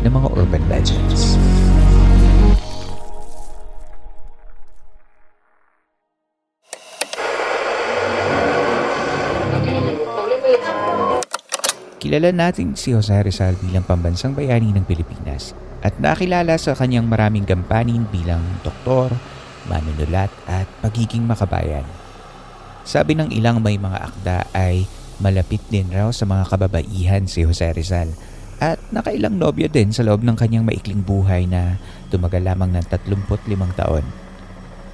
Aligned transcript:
ng 0.00 0.12
mga 0.12 0.28
urban 0.32 0.64
legends. 0.68 1.36
Kilala 12.00 12.32
natin 12.32 12.72
si 12.80 12.96
Jose 12.96 13.12
Rizal 13.12 13.60
bilang 13.60 13.84
pambansang 13.84 14.32
bayani 14.32 14.72
ng 14.72 14.88
Pilipinas 14.88 15.52
at 15.84 16.00
nakilala 16.00 16.56
sa 16.56 16.72
kanyang 16.72 17.04
maraming 17.04 17.44
gampanin 17.44 18.08
bilang 18.08 18.40
doktor, 18.64 19.12
manunulat 19.68 20.32
at 20.48 20.64
pagiging 20.80 21.28
makabayan. 21.28 21.84
Sabi 22.88 23.14
ng 23.20 23.28
ilang 23.36 23.60
may 23.60 23.76
mga 23.76 24.00
akda 24.00 24.48
ay 24.56 24.88
malapit 25.20 25.60
din 25.68 25.92
raw 25.92 26.08
sa 26.08 26.24
mga 26.24 26.48
kababaihan 26.48 27.28
si 27.28 27.44
Jose 27.44 27.68
Rizal 27.68 28.16
at 28.60 28.76
nakailang 28.92 29.40
nobyo 29.40 29.66
din 29.72 29.88
sa 29.88 30.04
loob 30.04 30.20
ng 30.20 30.36
kanyang 30.36 30.68
maikling 30.68 31.00
buhay 31.00 31.48
na 31.48 31.80
tumagal 32.12 32.44
lamang 32.44 32.76
ng 32.76 32.84
35 32.92 33.80
taon. 33.80 34.04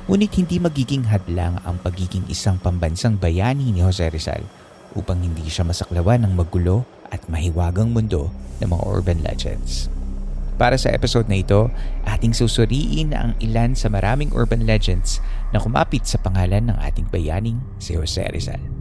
Ngunit 0.06 0.32
hindi 0.38 0.62
magiging 0.62 1.10
hadlang 1.10 1.58
ang 1.66 1.82
pagiging 1.82 2.30
isang 2.30 2.62
pambansang 2.62 3.18
bayani 3.18 3.74
ni 3.74 3.82
Jose 3.82 4.06
Rizal 4.06 4.46
upang 4.94 5.18
hindi 5.18 5.50
siya 5.50 5.66
masaklawan 5.66 6.22
ng 6.22 6.38
magulo 6.38 6.86
at 7.10 7.26
mahiwagang 7.26 7.90
mundo 7.90 8.30
ng 8.62 8.70
mga 8.70 8.84
urban 8.86 9.18
legends. 9.26 9.90
Para 10.56 10.78
sa 10.80 10.88
episode 10.94 11.28
na 11.28 11.42
ito, 11.42 11.68
ating 12.08 12.32
susuriin 12.32 13.12
ang 13.12 13.36
ilan 13.44 13.76
sa 13.76 13.92
maraming 13.92 14.32
urban 14.32 14.64
legends 14.64 15.20
na 15.52 15.60
kumapit 15.60 16.08
sa 16.08 16.16
pangalan 16.16 16.72
ng 16.72 16.78
ating 16.80 17.10
bayaning 17.12 17.60
si 17.76 17.92
Jose 17.92 18.24
Rizal. 18.32 18.75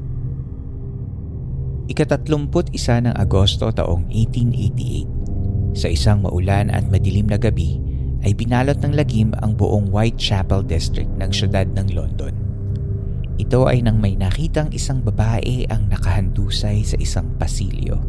Ikatatlumput 1.86 2.74
isa 2.74 2.98
ng 2.98 3.14
Agosto 3.14 3.70
taong 3.70 4.10
1888. 4.10 5.78
Sa 5.78 5.86
isang 5.86 6.26
maulan 6.26 6.74
at 6.74 6.90
madilim 6.90 7.30
na 7.30 7.38
gabi 7.38 7.78
ay 8.26 8.34
binalot 8.34 8.82
ng 8.82 8.98
lagim 8.98 9.38
ang 9.46 9.54
buong 9.54 9.94
Whitechapel 9.94 10.66
District 10.66 11.12
ng 11.22 11.30
syudad 11.30 11.70
ng 11.78 11.94
London. 11.94 12.34
Ito 13.38 13.70
ay 13.70 13.86
nang 13.86 14.02
may 14.02 14.18
nakitang 14.18 14.74
isang 14.74 15.06
babae 15.06 15.70
ang 15.70 15.86
nakahandusay 15.94 16.82
sa 16.82 16.98
isang 16.98 17.38
pasilyo. 17.38 18.02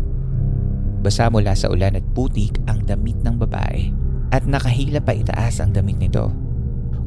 Basa 1.04 1.28
mula 1.28 1.52
sa 1.52 1.68
ulan 1.68 2.00
at 2.00 2.06
putik 2.16 2.56
ang 2.64 2.80
damit 2.88 3.20
ng 3.20 3.36
babae 3.36 3.92
at 4.32 4.48
nakahila 4.48 5.04
pa 5.04 5.12
itaas 5.12 5.60
ang 5.60 5.76
damit 5.76 6.00
nito 6.00 6.32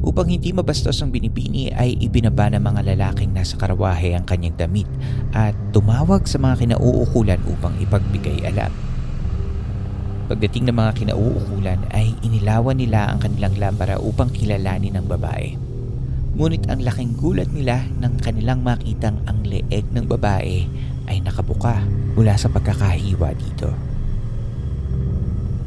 Upang 0.00 0.32
hindi 0.32 0.48
mabastos 0.56 0.96
ang 1.04 1.12
binibini 1.12 1.68
ay 1.76 1.92
ibinaba 2.00 2.48
ng 2.48 2.64
mga 2.64 2.80
lalaking 2.96 3.36
nasa 3.36 3.60
karawahe 3.60 4.16
ang 4.16 4.24
kanyang 4.24 4.56
damit 4.56 4.88
at 5.36 5.52
tumawag 5.76 6.24
sa 6.24 6.40
mga 6.40 6.64
kinauukulan 6.64 7.40
upang 7.44 7.76
ipagbigay 7.76 8.48
alam. 8.48 8.72
Pagdating 10.32 10.72
ng 10.72 10.76
mga 10.78 10.92
kinauukulan 11.04 11.80
ay 11.92 12.16
inilawan 12.24 12.80
nila 12.80 13.12
ang 13.12 13.20
kanilang 13.20 13.60
lambara 13.60 14.00
upang 14.00 14.32
kilalanin 14.32 14.96
ng 14.96 15.04
babae. 15.04 15.58
Ngunit 16.32 16.64
ang 16.72 16.80
laking 16.80 17.20
gulat 17.20 17.52
nila 17.52 17.84
nang 18.00 18.16
kanilang 18.16 18.64
makitang 18.64 19.20
ang 19.28 19.44
leeg 19.44 19.84
ng 19.92 20.08
babae 20.08 20.64
ay 21.12 21.16
nakabuka 21.20 21.84
mula 22.16 22.40
sa 22.40 22.48
pagkakahiwa 22.48 23.36
dito. 23.36 23.68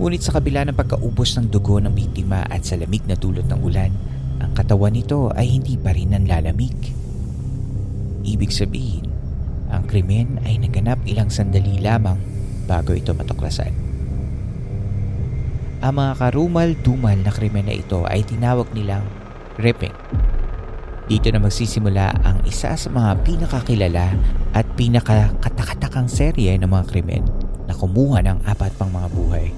Ngunit 0.01 0.25
sa 0.25 0.33
kabila 0.33 0.65
ng 0.65 0.73
pagkaubos 0.73 1.37
ng 1.37 1.53
dugo 1.53 1.77
ng 1.77 1.93
biktima 1.93 2.41
at 2.49 2.65
sa 2.65 2.73
lamig 2.79 3.05
na 3.05 3.13
dulot 3.13 3.45
ng 3.45 3.61
ulan, 3.61 3.93
ang 4.43 4.51
katawan 4.51 4.91
nito 4.91 5.31
ay 5.31 5.47
hindi 5.47 5.79
pa 5.79 5.95
rin 5.95 6.11
nanlalamig. 6.11 6.75
Ibig 8.27 8.51
sabihin, 8.51 9.07
ang 9.71 9.87
krimen 9.87 10.43
ay 10.43 10.59
naganap 10.59 10.99
ilang 11.07 11.31
sandali 11.31 11.79
lamang 11.79 12.19
bago 12.67 12.91
ito 12.91 13.15
matuklasan. 13.15 13.71
Ang 15.83 15.93
mga 15.99 16.13
karumal-dumal 16.15 17.19
na 17.19 17.31
krimen 17.31 17.67
na 17.67 17.75
ito 17.75 18.07
ay 18.07 18.23
tinawag 18.23 18.71
nilang 18.71 19.03
ripping. 19.59 19.95
Dito 21.11 21.27
na 21.27 21.43
magsisimula 21.43 22.23
ang 22.23 22.39
isa 22.47 22.71
sa 22.79 22.87
mga 22.87 23.19
pinakakilala 23.27 24.15
at 24.55 24.63
pinakakatakatakang 24.79 26.07
serye 26.07 26.55
ng 26.55 26.71
mga 26.71 26.87
krimen 26.87 27.27
na 27.67 27.75
kumuha 27.75 28.23
ng 28.23 28.47
apat 28.47 28.71
pang 28.79 28.87
mga 28.87 29.11
buhay. 29.11 29.51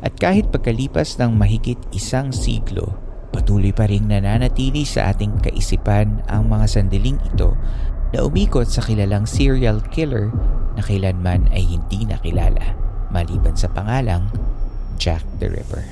At 0.00 0.16
kahit 0.16 0.48
pagkalipas 0.48 1.20
ng 1.20 1.36
mahigit 1.36 1.76
isang 1.92 2.32
siglo, 2.32 3.03
Patuloy 3.34 3.74
pa 3.74 3.90
rin 3.90 4.06
nananatili 4.06 4.86
sa 4.86 5.10
ating 5.10 5.42
kaisipan 5.42 6.22
ang 6.30 6.46
mga 6.46 6.70
sandaling 6.70 7.18
ito 7.26 7.58
na 8.14 8.22
umikot 8.22 8.70
sa 8.70 8.78
kilalang 8.78 9.26
serial 9.26 9.82
killer 9.90 10.30
na 10.78 10.82
kailanman 10.86 11.50
ay 11.50 11.66
hindi 11.66 12.06
nakilala 12.06 12.78
maliban 13.10 13.58
sa 13.58 13.66
pangalang 13.74 14.30
Jack 15.02 15.26
the 15.42 15.50
Ripper. 15.50 15.82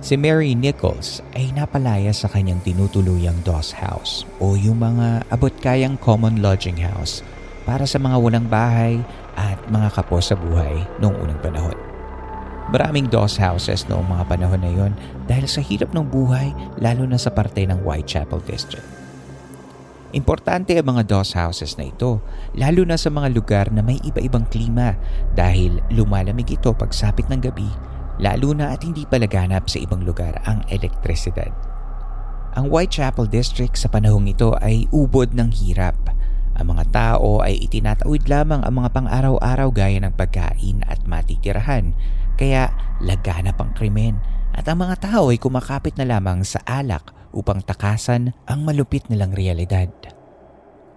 Si 0.00 0.16
Mary 0.16 0.56
Nichols 0.56 1.20
ay 1.36 1.52
napalaya 1.52 2.10
sa 2.10 2.26
kanyang 2.26 2.58
tinutuluyang 2.64 3.36
DOS 3.46 3.76
house 3.76 4.24
o 4.40 4.56
yung 4.56 4.80
mga 4.80 5.28
abot-kayang 5.28 6.00
common 6.00 6.40
lodging 6.40 6.80
house 6.80 7.20
para 7.68 7.84
sa 7.84 8.00
mga 8.00 8.16
walang 8.16 8.48
bahay 8.48 8.98
at 9.36 9.60
mga 9.68 9.92
kapwa 9.92 10.18
sa 10.18 10.34
buhay 10.34 10.82
noong 10.98 11.14
unang 11.20 11.40
panahon. 11.44 11.89
Maraming 12.70 13.10
DOS 13.10 13.34
houses 13.42 13.82
noong 13.90 14.06
mga 14.06 14.30
panahon 14.30 14.62
na 14.62 14.70
yon 14.70 14.94
dahil 15.26 15.50
sa 15.50 15.58
hirap 15.58 15.90
ng 15.90 16.06
buhay 16.06 16.54
lalo 16.78 17.02
na 17.02 17.18
sa 17.18 17.34
parte 17.34 17.66
ng 17.66 17.82
Whitechapel 17.82 18.38
District. 18.46 18.86
Importante 20.14 20.78
ang 20.78 20.86
mga 20.86 21.02
DOS 21.10 21.34
houses 21.34 21.74
na 21.74 21.90
ito 21.90 22.22
lalo 22.54 22.86
na 22.86 22.94
sa 22.94 23.10
mga 23.10 23.28
lugar 23.34 23.66
na 23.74 23.82
may 23.82 23.98
iba-ibang 24.06 24.46
klima 24.46 24.94
dahil 25.34 25.82
lumalamig 25.90 26.46
ito 26.46 26.70
pagsapit 26.70 27.26
ng 27.26 27.42
gabi 27.42 27.66
lalo 28.22 28.54
na 28.54 28.70
at 28.70 28.86
hindi 28.86 29.02
palaganap 29.02 29.66
sa 29.66 29.82
ibang 29.82 30.06
lugar 30.06 30.38
ang 30.46 30.62
elektrisidad. 30.70 31.50
Ang 32.54 32.70
Whitechapel 32.70 33.26
District 33.26 33.74
sa 33.74 33.90
panahong 33.90 34.30
ito 34.30 34.54
ay 34.62 34.86
ubod 34.94 35.34
ng 35.34 35.50
hirap. 35.58 35.98
Ang 36.54 36.78
mga 36.78 36.84
tao 36.94 37.42
ay 37.42 37.66
itinatawid 37.66 38.30
lamang 38.30 38.62
ang 38.62 38.78
mga 38.78 38.94
pang-araw-araw 38.94 39.74
gaya 39.74 39.98
ng 39.98 40.14
pagkain 40.14 40.86
at 40.86 41.02
matitirahan 41.02 41.98
kaya 42.40 42.72
laganap 43.04 43.60
ang 43.60 43.76
krimen 43.76 44.16
at 44.56 44.64
ang 44.64 44.80
mga 44.80 45.12
tao 45.12 45.28
ay 45.28 45.36
kumakapit 45.36 46.00
na 46.00 46.08
lamang 46.08 46.40
sa 46.40 46.56
alak 46.64 47.12
upang 47.36 47.60
takasan 47.60 48.32
ang 48.48 48.64
malupit 48.64 49.04
nilang 49.12 49.36
realidad. 49.36 49.92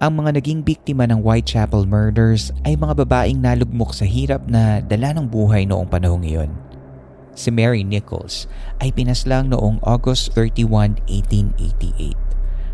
Ang 0.04 0.20
mga 0.24 0.40
naging 0.40 0.68
biktima 0.68 1.08
ng 1.08 1.24
Whitechapel 1.24 1.88
murders 1.88 2.52
ay 2.68 2.76
mga 2.76 3.04
babaeng 3.04 3.40
nalugmok 3.40 3.96
sa 3.96 4.04
hirap 4.04 4.44
na 4.48 4.84
dala 4.84 5.16
ng 5.16 5.28
buhay 5.28 5.64
noong 5.68 5.88
panahong 5.88 6.24
iyon. 6.24 6.52
si 7.34 7.50
Mary 7.50 7.82
Nichols, 7.82 8.46
ay 8.78 8.94
pinaslang 8.94 9.50
noong 9.50 9.82
August 9.82 10.38
31, 10.38 11.02
1888. 11.10 12.14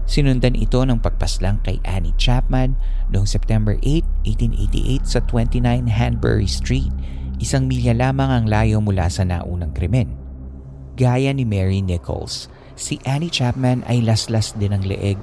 Sinundan 0.04 0.58
ito 0.58 0.84
ng 0.84 1.00
pagpaslang 1.00 1.64
kay 1.64 1.80
Annie 1.88 2.18
Chapman 2.20 2.76
noong 3.08 3.24
September 3.24 3.80
8, 3.88 4.04
1888 4.28 5.08
sa 5.08 5.24
29 5.24 5.88
Hanbury 5.88 6.50
Street, 6.50 6.92
isang 7.40 7.72
milya 7.72 7.96
lamang 7.96 8.28
ang 8.28 8.46
layo 8.46 8.84
mula 8.84 9.08
sa 9.08 9.24
naunang 9.24 9.72
krimen. 9.72 10.12
Gaya 11.00 11.32
ni 11.32 11.48
Mary 11.48 11.80
Nichols, 11.80 12.52
si 12.76 13.00
Annie 13.08 13.32
Chapman 13.32 13.88
ay 13.88 14.04
laslas 14.04 14.52
din 14.60 14.76
ang 14.76 14.84
leeg, 14.84 15.16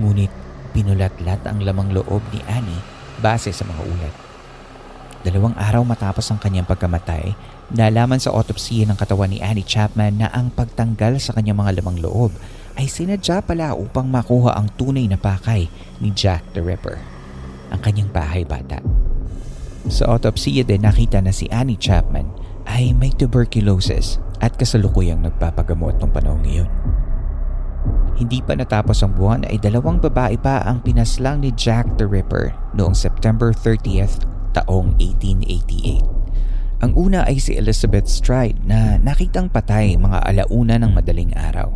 ngunit 0.00 0.32
pinulatlat 0.72 1.44
ang 1.44 1.60
lamang 1.60 1.92
loob 1.92 2.24
ni 2.32 2.40
Annie 2.48 2.80
base 3.20 3.52
sa 3.52 3.68
mga 3.68 3.82
ulat. 3.84 4.14
Dalawang 5.28 5.52
araw 5.60 5.84
matapos 5.84 6.24
ang 6.32 6.40
kanyang 6.40 6.64
pagkamatay, 6.64 7.36
nalaman 7.76 8.16
sa 8.16 8.32
autopsy 8.32 8.88
ng 8.88 8.96
katawan 8.96 9.28
ni 9.28 9.44
Annie 9.44 9.66
Chapman 9.66 10.24
na 10.24 10.32
ang 10.32 10.48
pagtanggal 10.48 11.20
sa 11.20 11.36
kanyang 11.36 11.60
mga 11.60 11.84
lamang 11.84 12.00
loob 12.00 12.32
ay 12.78 12.88
sinadya 12.88 13.44
pala 13.44 13.76
upang 13.76 14.08
makuha 14.08 14.56
ang 14.56 14.72
tunay 14.78 15.04
na 15.04 15.20
pakay 15.20 15.68
ni 16.00 16.14
Jack 16.14 16.46
the 16.54 16.62
Ripper, 16.64 16.96
ang 17.68 17.82
kanyang 17.82 18.08
bahay 18.08 18.46
bata. 18.46 18.80
Sa 19.88 20.04
autopsy 20.12 20.60
din 20.60 20.84
nakita 20.84 21.24
na 21.24 21.32
si 21.32 21.48
Annie 21.48 21.80
Chapman 21.80 22.28
ay 22.68 22.92
may 22.92 23.08
tuberculosis 23.08 24.20
at 24.44 24.52
kasalukuyang 24.60 25.24
nagpapagamot 25.24 25.96
ng 25.96 26.10
panahon 26.12 26.44
ngayon. 26.44 26.70
Hindi 28.20 28.44
pa 28.44 28.52
natapos 28.52 29.00
ang 29.00 29.16
buwan 29.16 29.48
ay 29.48 29.56
dalawang 29.56 29.96
babae 30.02 30.36
pa 30.36 30.60
ang 30.68 30.84
pinaslang 30.84 31.40
ni 31.40 31.54
Jack 31.56 31.96
the 31.96 32.04
Ripper 32.04 32.52
noong 32.76 32.92
September 32.92 33.54
30th 33.54 34.20
taong 34.52 34.92
1888. 35.00 36.84
Ang 36.84 36.92
una 36.94 37.24
ay 37.26 37.40
si 37.40 37.56
Elizabeth 37.56 38.06
Stride 38.06 38.60
na 38.68 39.00
nakitang 39.00 39.50
patay 39.50 39.98
mga 39.98 40.22
alauna 40.22 40.78
ng 40.78 40.92
madaling 40.94 41.32
araw. 41.34 41.74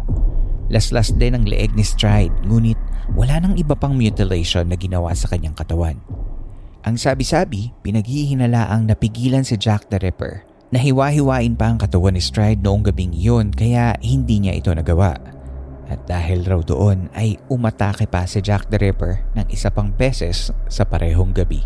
Laslas 0.68 1.16
din 1.16 1.34
ang 1.34 1.44
leeg 1.48 1.74
ni 1.74 1.82
Stride 1.82 2.44
ngunit 2.44 2.78
wala 3.16 3.40
nang 3.42 3.58
iba 3.58 3.74
pang 3.74 3.96
mutilation 3.96 4.68
na 4.68 4.78
ginawa 4.78 5.10
sa 5.16 5.26
kanyang 5.26 5.56
katawan. 5.56 5.98
Ang 6.82 6.98
sabi-sabi, 6.98 7.70
pinaghihinalaang 7.86 8.90
napigilan 8.90 9.46
si 9.46 9.54
Jack 9.54 9.86
the 9.90 10.02
Ripper. 10.02 10.42
Nahiwa-hiwain 10.74 11.54
pa 11.54 11.70
ang 11.70 11.78
katawan 11.78 12.18
ni 12.18 12.22
Stride 12.22 12.58
noong 12.58 12.90
gabing 12.90 13.14
iyon 13.14 13.54
kaya 13.54 13.94
hindi 14.02 14.42
niya 14.42 14.58
ito 14.58 14.74
nagawa. 14.74 15.14
At 15.86 16.10
dahil 16.10 16.42
raw 16.42 16.58
doon 16.58 17.12
ay 17.14 17.38
umatake 17.52 18.10
pa 18.10 18.26
si 18.26 18.42
Jack 18.42 18.66
the 18.72 18.82
Ripper 18.82 19.22
ng 19.38 19.46
isa 19.52 19.70
pang 19.70 19.94
beses 19.94 20.50
sa 20.66 20.82
parehong 20.82 21.30
gabi. 21.30 21.62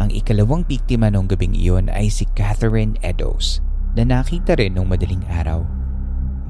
Ang 0.00 0.08
ikalawang 0.14 0.64
biktima 0.64 1.12
noong 1.12 1.28
gabing 1.28 1.52
iyon 1.52 1.92
ay 1.92 2.08
si 2.08 2.24
Catherine 2.32 2.96
Eddowes 3.04 3.60
na 3.92 4.08
nakita 4.08 4.56
rin 4.56 4.80
noong 4.80 4.88
madaling 4.88 5.22
araw 5.28 5.84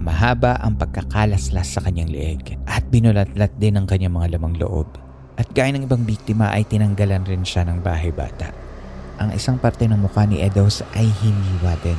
Mahaba 0.05 0.59
ang 0.59 0.77
pagkakalaslas 0.77 1.79
sa 1.79 1.81
kanyang 1.81 2.11
leeg 2.11 2.61
at 2.67 2.85
binulatlat 2.91 3.57
din 3.57 3.79
ang 3.79 3.87
kanyang 3.87 4.19
mga 4.19 4.37
lamang 4.37 4.59
loob. 4.61 5.04
At 5.35 5.51
gaya 5.51 5.75
ng 5.75 5.91
ibang 5.91 6.07
biktima 6.07 6.55
ay 6.55 6.63
tinanggalan 6.67 7.27
rin 7.27 7.43
siya 7.43 7.67
ng 7.67 7.83
bahay 7.83 8.15
bata. 8.15 8.55
Ang 9.19 9.35
isang 9.35 9.59
parte 9.59 9.87
ng 9.87 9.99
mukha 9.99 10.27
ni 10.27 10.43
Edos 10.43 10.83
ay 10.95 11.07
hiniwa 11.07 11.75
din. 11.83 11.99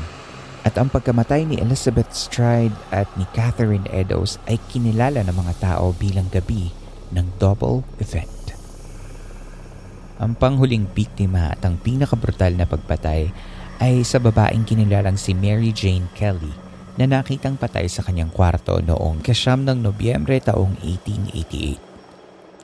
At 0.66 0.76
ang 0.82 0.90
pagkamatay 0.90 1.46
ni 1.46 1.56
Elizabeth 1.62 2.10
Stride 2.16 2.74
at 2.90 3.06
ni 3.20 3.28
Catherine 3.36 3.86
Edos 3.94 4.42
ay 4.50 4.58
kinilala 4.72 5.22
ng 5.22 5.36
mga 5.36 5.54
tao 5.62 5.94
bilang 5.94 6.28
gabi 6.32 6.74
ng 7.14 7.38
double 7.38 7.86
event. 8.02 8.56
Ang 10.16 10.34
panghuling 10.40 10.88
biktima 10.96 11.52
at 11.54 11.62
ang 11.68 11.76
pinakabrutal 11.76 12.56
na 12.56 12.64
pagpatay 12.64 13.30
ay 13.84 14.02
sa 14.08 14.18
babaeng 14.18 14.64
kinilalang 14.64 15.20
si 15.20 15.36
Mary 15.36 15.76
Jane 15.76 16.08
Kelly 16.16 16.56
na 16.96 17.04
nakitang 17.04 17.60
patay 17.60 17.92
sa 17.92 18.00
kanyang 18.00 18.32
kwarto 18.32 18.80
noong 18.80 19.20
kasyam 19.20 19.68
ng 19.68 19.84
Nobyembre 19.84 20.40
taong 20.40 20.80
1888. 20.80 21.85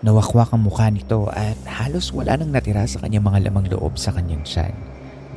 Nawakwak 0.02 0.50
ang 0.50 0.66
mukha 0.66 0.90
nito 0.90 1.30
at 1.30 1.62
halos 1.70 2.10
wala 2.10 2.34
nang 2.34 2.50
natira 2.50 2.90
sa 2.90 2.98
kanyang 3.06 3.22
mga 3.22 3.46
lamang 3.46 3.70
loob 3.70 4.02
sa 4.02 4.10
kanyang 4.10 4.42
tiyan 4.42 4.74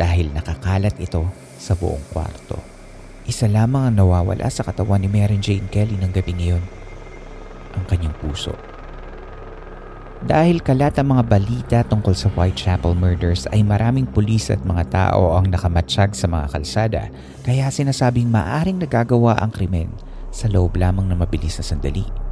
dahil 0.01 0.33
nakakalat 0.33 0.97
ito 0.97 1.21
sa 1.61 1.77
buong 1.77 2.01
kwarto. 2.09 2.57
Isa 3.29 3.45
lamang 3.45 3.93
ang 3.93 3.95
nawawala 4.01 4.49
sa 4.49 4.65
katawan 4.65 5.05
ni 5.05 5.13
Mary 5.13 5.37
Jane 5.37 5.69
Kelly 5.69 6.01
ng 6.01 6.09
gabi 6.17 6.33
ngayon, 6.33 6.65
ang 7.77 7.85
kanyang 7.93 8.17
puso. 8.17 8.57
Dahil 10.25 10.65
kalat 10.65 10.97
ang 10.97 11.13
mga 11.13 11.25
balita 11.29 11.79
tungkol 11.85 12.17
sa 12.17 12.33
Whitechapel 12.33 12.97
murders 12.97 13.45
ay 13.53 13.61
maraming 13.61 14.09
pulis 14.09 14.49
at 14.49 14.65
mga 14.65 14.89
tao 14.89 15.37
ang 15.37 15.53
nakamatsyag 15.53 16.17
sa 16.17 16.25
mga 16.25 16.47
kalsada 16.49 17.03
kaya 17.45 17.69
sinasabing 17.69 18.33
maaring 18.33 18.81
nagagawa 18.81 19.37
ang 19.45 19.53
krimen 19.53 19.93
sa 20.33 20.49
loob 20.49 20.81
lamang 20.81 21.13
ng 21.13 21.21
mabilis 21.21 21.61
na 21.61 21.69
sandali. 21.69 22.24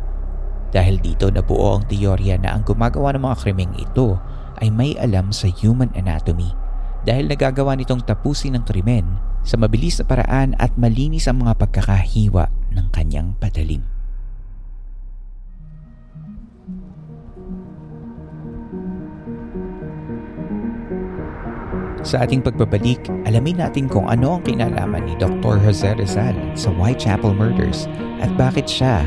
Dahil 0.72 0.98
dito 1.04 1.28
nabuo 1.28 1.76
ang 1.76 1.84
teorya 1.84 2.40
na 2.40 2.56
ang 2.56 2.64
gumagawa 2.64 3.12
ng 3.12 3.22
mga 3.28 3.36
krimeng 3.44 3.72
ito 3.76 4.16
ay 4.64 4.72
may 4.72 4.96
alam 4.96 5.28
sa 5.28 5.52
human 5.52 5.92
anatomy 5.92 6.56
dahil 7.02 7.26
nagagawa 7.26 7.74
nitong 7.74 8.06
tapusin 8.06 8.54
ang 8.54 8.64
krimen 8.64 9.18
sa 9.42 9.58
mabilis 9.58 9.98
na 9.98 10.06
paraan 10.06 10.54
at 10.56 10.70
malinis 10.78 11.26
ang 11.26 11.42
mga 11.42 11.58
pagkakahiwa 11.58 12.46
ng 12.72 12.86
kanyang 12.94 13.34
padalim. 13.42 13.82
Sa 22.02 22.18
ating 22.26 22.42
pagbabalik, 22.42 23.06
alamin 23.30 23.62
natin 23.62 23.86
kung 23.86 24.10
ano 24.10 24.38
ang 24.38 24.42
kinalaman 24.42 25.06
ni 25.06 25.14
Dr. 25.22 25.54
Jose 25.62 25.94
Rizal 25.94 26.34
sa 26.58 26.74
Whitechapel 26.74 27.30
Murders 27.30 27.86
at 28.18 28.30
bakit 28.34 28.66
siya 28.66 29.06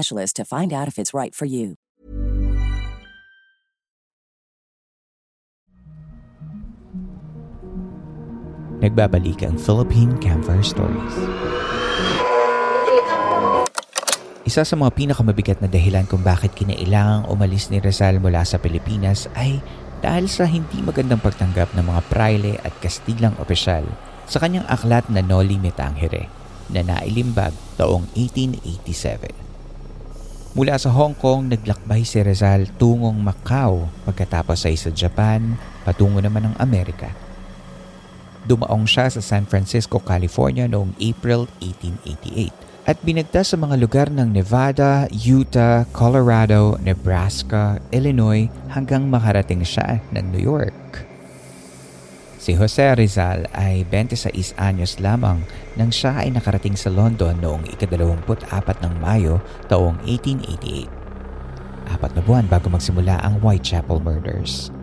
specialist 0.01 0.33
to 0.33 0.41
find 0.41 0.73
out 0.73 0.89
if 0.89 0.97
it's 0.97 1.13
right 1.13 1.37
for 1.37 1.45
you. 1.45 1.77
Nagbabalik 8.81 9.45
ang 9.45 9.61
Philippine 9.61 10.17
Campfire 10.17 10.65
Stories. 10.65 11.13
Isa 14.41 14.65
sa 14.65 14.73
mga 14.73 14.89
pinakamabigat 14.97 15.61
na 15.61 15.69
dahilan 15.69 16.09
kung 16.09 16.25
bakit 16.25 16.57
kinailangang 16.57 17.29
umalis 17.29 17.69
ni 17.69 17.77
Rizal 17.77 18.17
mula 18.17 18.41
sa 18.41 18.57
Pilipinas 18.57 19.29
ay 19.37 19.61
dahil 20.01 20.25
sa 20.25 20.49
hindi 20.49 20.81
magandang 20.81 21.21
pagtanggap 21.21 21.77
ng 21.77 21.85
mga 21.85 22.01
praile 22.09 22.57
at 22.65 22.73
kastilang 22.81 23.37
opisyal 23.37 23.85
sa 24.25 24.41
kanyang 24.41 24.65
aklat 24.65 25.05
na 25.13 25.21
Noli 25.21 25.61
Me 25.61 25.69
Tangere 25.69 26.25
na 26.73 26.81
nailimbag 26.81 27.53
taong 27.77 28.09
1887. 28.17 29.50
Mula 30.51 30.75
sa 30.75 30.91
Hong 30.91 31.15
Kong, 31.15 31.47
naglakbay 31.47 32.03
si 32.03 32.19
Rizal 32.19 32.67
tungong 32.75 33.15
Macau 33.23 33.87
pagkatapos 34.03 34.67
ay 34.67 34.75
sa 34.75 34.91
Japan, 34.91 35.55
patungo 35.87 36.19
naman 36.19 36.51
ng 36.51 36.55
Amerika. 36.59 37.07
Dumaong 38.43 38.83
siya 38.83 39.07
sa 39.07 39.23
San 39.23 39.47
Francisco, 39.47 40.03
California 40.03 40.67
noong 40.67 40.91
April 40.99 41.47
1888 41.63 42.83
at 42.83 42.99
binagtas 42.99 43.55
sa 43.55 43.57
mga 43.63 43.79
lugar 43.79 44.11
ng 44.11 44.27
Nevada, 44.27 45.07
Utah, 45.15 45.87
Colorado, 45.95 46.75
Nebraska, 46.83 47.79
Illinois 47.95 48.51
hanggang 48.75 49.07
makarating 49.07 49.63
siya 49.63 50.03
ng 50.11 50.35
New 50.35 50.43
York. 50.43 51.10
Si 52.41 52.57
Jose 52.57 52.97
Rizal 52.97 53.45
ay 53.53 53.85
26 53.85 54.57
anyos 54.57 54.97
lamang 54.97 55.45
nang 55.77 55.93
siya 55.93 56.25
ay 56.25 56.33
nakarating 56.33 56.73
sa 56.73 56.89
London 56.89 57.37
noong 57.37 57.69
ikadalawamput-apat 57.69 58.81
ng 58.81 58.97
Mayo 58.97 59.37
taong 59.69 60.01
1888. 60.09 60.89
Apat 61.93 62.17
na 62.17 62.21
buwan 62.25 62.49
bago 62.49 62.73
magsimula 62.73 63.21
ang 63.21 63.37
Whitechapel 63.45 64.01
Murders. 64.01 64.73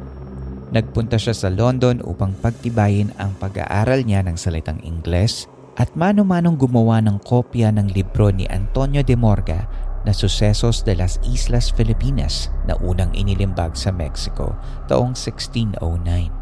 Nagpunta 0.70 1.18
siya 1.18 1.34
sa 1.34 1.50
London 1.50 1.98
upang 2.06 2.30
pagtibayin 2.38 3.10
ang 3.18 3.34
pag-aaral 3.42 4.06
niya 4.06 4.22
ng 4.22 4.38
salitang 4.38 4.78
Ingles 4.86 5.50
at 5.82 5.90
mano-manong 5.98 6.54
gumawa 6.54 7.02
ng 7.02 7.18
kopya 7.26 7.74
ng 7.74 7.90
libro 7.90 8.30
ni 8.30 8.46
Antonio 8.46 9.02
de 9.02 9.18
Morga 9.18 9.66
na 10.06 10.14
Sucesos 10.14 10.86
de 10.86 10.94
las 10.94 11.18
Islas 11.26 11.74
Filipinas 11.74 12.54
na 12.70 12.78
unang 12.78 13.10
inilimbag 13.18 13.74
sa 13.74 13.90
Mexico 13.90 14.54
taong 14.86 15.18
1609. 15.18 16.37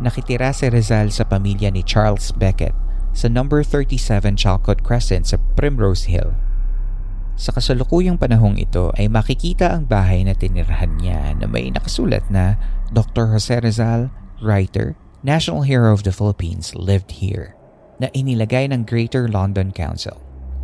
Nakitira 0.00 0.48
si 0.56 0.64
Rizal 0.72 1.12
sa 1.12 1.28
pamilya 1.28 1.68
ni 1.68 1.84
Charles 1.84 2.32
Beckett 2.32 2.72
sa 3.12 3.28
number 3.28 3.60
37 3.60 4.32
Chalcot 4.32 4.80
Crescent 4.80 5.28
sa 5.28 5.36
Primrose 5.60 6.08
Hill. 6.08 6.32
Sa 7.36 7.52
kasalukuyang 7.52 8.16
panahong 8.16 8.56
ito 8.56 8.92
ay 8.96 9.12
makikita 9.12 9.76
ang 9.76 9.84
bahay 9.84 10.24
na 10.24 10.32
tinirahan 10.32 10.96
niya 10.96 11.36
na 11.36 11.44
may 11.44 11.68
nakasulat 11.68 12.24
na 12.32 12.56
Dr. 12.92 13.32
Jose 13.32 13.60
Rizal, 13.60 14.08
writer, 14.40 14.96
National 15.20 15.68
Hero 15.68 15.92
of 15.92 16.04
the 16.04 16.12
Philippines, 16.12 16.72
lived 16.72 17.20
here 17.20 17.56
na 18.00 18.08
inilagay 18.16 18.72
ng 18.72 18.88
Greater 18.88 19.28
London 19.28 19.68
Council. 19.72 20.16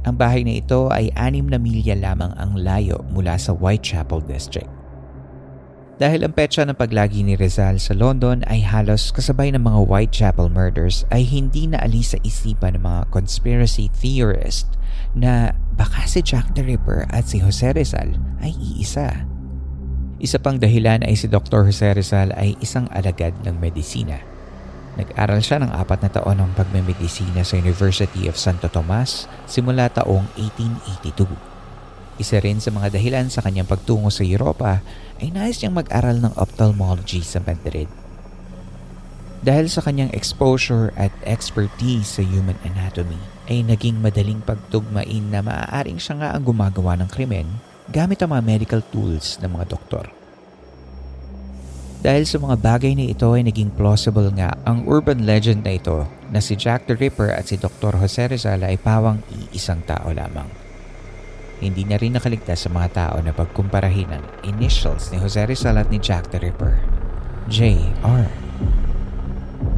Ang 0.09 0.17
bahay 0.17 0.45
na 0.45 0.61
ito 0.61 0.89
ay 0.89 1.13
anim 1.13 1.45
na 1.49 1.61
milya 1.61 1.93
lamang 1.93 2.33
ang 2.41 2.57
layo 2.57 3.05
mula 3.13 3.37
sa 3.37 3.53
Whitechapel 3.53 4.25
District. 4.25 4.76
Dahil 5.97 6.29
ang 6.29 6.37
petsa 6.37 6.69
ng 6.69 6.77
paglagi 6.77 7.25
ni 7.25 7.41
Rizal 7.41 7.81
sa 7.81 7.97
London 7.97 8.45
ay 8.53 8.61
halos 8.61 9.09
kasabay 9.17 9.49
ng 9.57 9.65
mga 9.65 9.81
Whitechapel 9.89 10.53
murders 10.53 11.09
ay 11.09 11.25
hindi 11.25 11.65
naalis 11.65 12.13
sa 12.13 12.19
isipan 12.21 12.77
ng 12.77 12.85
mga 12.85 13.03
conspiracy 13.09 13.89
theorist 13.97 14.69
na 15.17 15.57
baka 15.73 16.05
si 16.05 16.21
Jack 16.21 16.53
the 16.53 16.61
Ripper 16.61 17.09
at 17.09 17.25
si 17.25 17.41
Jose 17.41 17.73
Rizal 17.73 18.13
ay 18.45 18.53
iisa. 18.53 19.25
Isa 20.21 20.37
pang 20.37 20.61
dahilan 20.61 21.01
ay 21.05 21.17
si 21.17 21.33
Dr. 21.33 21.65
Jose 21.65 21.89
Rizal 21.97 22.33
ay 22.37 22.61
isang 22.61 22.89
alagad 22.93 23.33
ng 23.49 23.57
medisina 23.57 24.21
Nag-aral 24.97 25.45
siya 25.45 25.61
ng 25.61 25.77
apat 25.77 26.09
na 26.09 26.11
taon 26.11 26.41
ng 26.41 26.57
pagmemedisina 26.57 27.45
sa 27.45 27.61
University 27.61 28.25
of 28.33 28.41
Santo 28.41 28.73
Tomas 28.73 29.29
simula 29.45 29.93
taong 29.93 30.25
1882. 30.41 31.56
Isa 32.17 32.41
rin 32.41 32.65
sa 32.65 32.73
mga 32.73 32.97
dahilan 32.97 33.29
sa 33.29 33.45
kanyang 33.45 33.69
pagtungo 33.69 34.09
sa 34.09 34.25
Europa 34.25 34.81
ay 35.21 35.29
nais 35.29 35.61
niyang 35.61 35.77
mag-aral 35.77 36.17
ng 36.17 36.33
ophthalmology 36.41 37.21
sa 37.21 37.45
Madrid. 37.45 37.89
Dahil 39.45 39.69
sa 39.69 39.85
kanyang 39.85 40.11
exposure 40.17 40.91
at 40.97 41.13
expertise 41.23 42.19
sa 42.19 42.23
human 42.25 42.57
anatomy, 42.65 43.21
ay 43.47 43.63
naging 43.63 44.01
madaling 44.03 44.43
pagtugmain 44.43 45.31
na 45.31 45.45
maaaring 45.45 46.01
siya 46.01 46.19
nga 46.19 46.29
ang 46.35 46.43
gumagawa 46.43 46.99
ng 46.99 47.09
krimen 47.13 47.47
gamit 47.87 48.19
ang 48.19 48.35
mga 48.35 48.43
medical 48.43 48.83
tools 48.91 49.39
ng 49.39 49.55
mga 49.55 49.71
doktor. 49.71 50.11
Dahil 52.03 52.27
sa 52.27 52.39
mga 52.43 52.59
bagay 52.59 52.93
na 52.99 53.07
ito 53.07 53.27
ay 53.35 53.47
naging 53.47 53.71
plausible 53.75 54.31
nga 54.35 54.55
ang 54.67 54.87
urban 54.87 55.27
legend 55.27 55.63
na 55.63 55.79
ito 55.79 56.07
na 56.31 56.43
si 56.43 56.59
Jack 56.59 56.91
the 56.91 56.99
Ripper 56.99 57.31
at 57.31 57.51
si 57.51 57.59
Dr. 57.59 57.99
Jose 57.99 58.27
Rizal 58.31 58.63
ay 58.63 58.79
pawang 58.79 59.23
iisang 59.31 59.83
tao 59.87 60.11
lamang. 60.11 60.66
Hindi 61.57 61.89
na 61.89 61.97
rin 61.97 62.13
nakaligtas 62.13 62.69
sa 62.69 62.71
mga 62.73 62.89
tao 62.93 63.17
na 63.25 63.33
pagkumparahin 63.33 64.13
ang 64.13 64.25
initials 64.45 65.09
ni 65.09 65.17
Jose 65.17 65.41
Rizal 65.49 65.81
at 65.81 65.89
ni 65.89 65.97
Jack 65.97 66.29
the 66.29 66.37
Ripper. 66.37 66.85
J.R. 67.49 68.29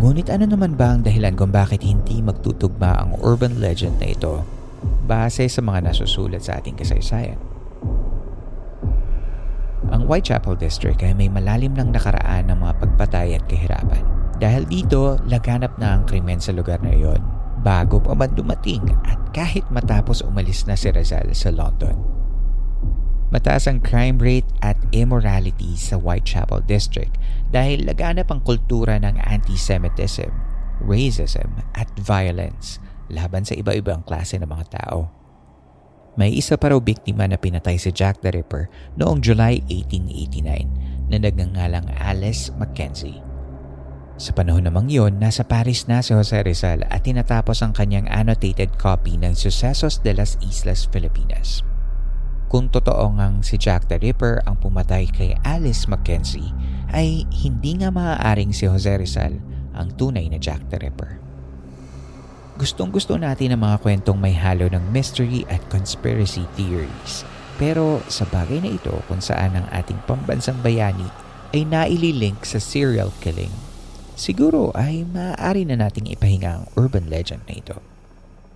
Ngunit 0.02 0.26
ano 0.26 0.50
naman 0.50 0.74
ba 0.74 0.98
ang 0.98 1.06
dahilan 1.06 1.38
kung 1.38 1.54
bakit 1.54 1.86
hindi 1.86 2.18
magtutugma 2.18 2.98
ang 2.98 3.14
urban 3.22 3.62
legend 3.62 4.02
na 4.02 4.10
ito 4.10 4.42
base 5.06 5.46
sa 5.46 5.62
mga 5.62 5.90
nasusulat 5.90 6.42
sa 6.42 6.58
ating 6.58 6.74
kasaysayan? 6.74 7.38
Ang 9.94 10.10
Whitechapel 10.10 10.58
District 10.58 10.98
ay 11.06 11.14
may 11.14 11.30
malalim 11.30 11.78
ng 11.78 11.94
nakaraan 11.94 12.50
ng 12.50 12.58
mga 12.58 12.74
pagpatay 12.82 13.38
at 13.38 13.46
kahirapan. 13.46 14.02
Dahil 14.42 14.66
dito, 14.66 15.18
laganap 15.30 15.78
na 15.78 15.98
ang 15.98 16.02
krimen 16.06 16.42
sa 16.42 16.50
lugar 16.50 16.82
na 16.82 16.90
iyon 16.90 17.37
bago 17.68 18.00
pa 18.00 18.16
man 18.16 18.32
dumating 18.32 18.80
at 19.04 19.20
kahit 19.36 19.68
matapos 19.68 20.24
umalis 20.24 20.64
na 20.64 20.72
si 20.72 20.88
Rizal 20.88 21.28
sa 21.36 21.52
London. 21.52 22.00
Mataas 23.28 23.68
ang 23.68 23.84
crime 23.84 24.16
rate 24.16 24.48
at 24.64 24.80
immorality 24.88 25.76
sa 25.76 26.00
Whitechapel 26.00 26.64
District 26.64 27.12
dahil 27.52 27.84
laganap 27.84 28.32
ang 28.32 28.40
kultura 28.40 28.96
ng 28.96 29.20
anti-Semitism, 29.20 30.32
racism 30.80 31.60
at 31.76 31.92
violence 32.00 32.80
laban 33.12 33.44
sa 33.44 33.52
iba-ibang 33.52 34.00
klase 34.08 34.40
ng 34.40 34.48
mga 34.48 34.80
tao. 34.80 35.12
May 36.16 36.40
isa 36.40 36.56
pa 36.56 36.72
raw 36.72 36.80
biktima 36.80 37.28
na 37.28 37.36
pinatay 37.36 37.76
si 37.76 37.92
Jack 37.92 38.24
the 38.24 38.32
Ripper 38.32 38.72
noong 38.96 39.20
July 39.20 39.60
1889 39.68 41.12
na 41.12 41.20
nagngangalang 41.20 41.84
Alice 42.00 42.48
Mackenzie. 42.56 43.27
Sa 44.18 44.34
panahon 44.34 44.66
namang 44.66 44.90
yon, 44.90 45.22
nasa 45.22 45.46
Paris 45.46 45.86
na 45.86 46.02
si 46.02 46.10
Jose 46.10 46.42
Rizal 46.42 46.82
at 46.90 47.06
tinatapos 47.06 47.62
ang 47.62 47.70
kanyang 47.70 48.10
annotated 48.10 48.74
copy 48.74 49.14
ng 49.14 49.38
Sucesos 49.38 50.02
de 50.02 50.10
las 50.10 50.34
Islas 50.42 50.90
Filipinas. 50.90 51.62
Kung 52.50 52.66
totoo 52.66 53.14
ngang 53.14 53.46
si 53.46 53.54
Jack 53.54 53.86
the 53.86 53.94
Ripper 53.94 54.42
ang 54.42 54.58
pumatay 54.58 55.06
kay 55.06 55.38
Alice 55.46 55.86
Mackenzie, 55.86 56.50
ay 56.90 57.30
hindi 57.30 57.78
nga 57.78 57.94
maaaring 57.94 58.50
si 58.50 58.66
Jose 58.66 58.90
Rizal 58.90 59.38
ang 59.78 59.94
tunay 59.94 60.26
na 60.26 60.42
Jack 60.42 60.66
the 60.66 60.82
Ripper. 60.82 61.22
Gustong 62.58 62.90
gusto 62.90 63.14
natin 63.14 63.54
ang 63.54 63.62
mga 63.62 63.78
kwentong 63.86 64.18
may 64.18 64.34
halo 64.34 64.66
ng 64.66 64.82
mystery 64.90 65.46
at 65.46 65.62
conspiracy 65.70 66.42
theories. 66.58 67.22
Pero 67.54 68.02
sa 68.10 68.26
bagay 68.26 68.66
na 68.66 68.74
ito 68.74 68.98
kung 69.06 69.22
saan 69.22 69.54
ang 69.54 69.70
ating 69.70 70.02
pambansang 70.10 70.58
bayani 70.58 71.06
ay 71.54 71.62
naililink 71.62 72.42
sa 72.42 72.58
serial 72.58 73.14
killing, 73.22 73.67
siguro 74.18 74.74
ay 74.74 75.06
maaari 75.06 75.62
na 75.62 75.78
nating 75.78 76.10
ipahinga 76.10 76.50
ang 76.50 76.64
urban 76.74 77.06
legend 77.06 77.46
na 77.46 77.54
ito. 77.54 77.78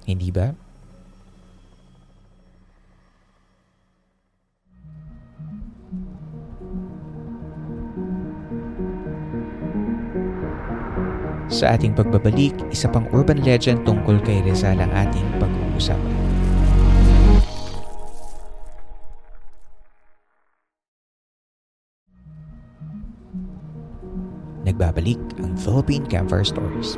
Hindi 0.02 0.35
ba? 0.35 0.50
Sa 11.52 11.69
ating 11.76 11.92
pagbabalik, 11.92 12.57
isa 12.73 12.88
pang 12.88 13.04
urban 13.12 13.45
legend 13.45 13.85
tungkol 13.85 14.19
kay 14.25 14.40
Rizal 14.40 14.81
ang 14.81 14.88
ating 14.88 15.37
pag-uusapan. 15.37 16.11
Nagbabalik 24.62 25.21
Philippine 25.61 26.09
Campfire 26.09 26.47
Stories. 26.47 26.97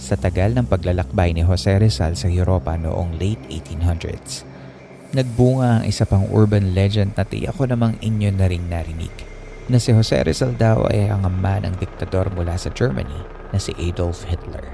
Sa 0.00 0.18
tagal 0.18 0.56
ng 0.58 0.66
paglalakbay 0.66 1.36
ni 1.36 1.46
Jose 1.46 1.70
Rizal 1.78 2.18
sa 2.18 2.26
Europa 2.26 2.74
noong 2.74 3.16
late 3.20 3.40
1800s, 3.52 4.42
nagbunga 5.14 5.80
ang 5.80 5.84
isa 5.86 6.02
pang 6.02 6.26
urban 6.34 6.74
legend 6.74 7.14
na 7.14 7.22
tiyak 7.22 7.54
ko 7.54 7.70
namang 7.70 7.94
inyo 8.02 8.34
na 8.34 8.50
ring 8.50 8.66
narinig– 8.66 9.14
na 9.64 9.80
si 9.80 9.96
Jose 9.96 10.20
Rizal 10.20 10.52
daw 10.60 10.84
ay 10.92 11.08
ang 11.08 11.24
ama 11.24 11.56
ng 11.64 11.80
diktador 11.80 12.28
mula 12.36 12.56
sa 12.60 12.68
Germany 12.68 13.16
na 13.48 13.56
si 13.56 13.72
Adolf 13.80 14.28
Hitler. 14.28 14.64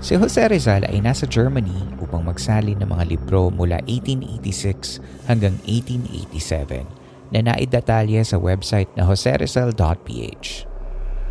Si 0.00 0.16
Jose 0.16 0.40
Rizal 0.48 0.88
ay 0.88 1.00
nasa 1.00 1.28
Germany 1.28 1.88
upang 2.00 2.24
magsalin 2.24 2.80
ng 2.80 2.88
mga 2.88 3.04
libro 3.08 3.52
mula 3.52 3.80
1886 3.88 5.28
hanggang 5.28 5.56
1887 5.64 7.05
na 7.30 7.42
naidatalya 7.42 8.22
sa 8.22 8.38
website 8.38 8.90
na 8.94 9.06
joserizal.ph. 9.06 10.48